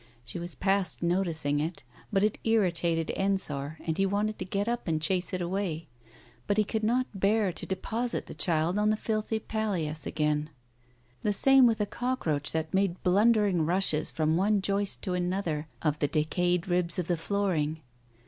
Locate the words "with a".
11.67-11.85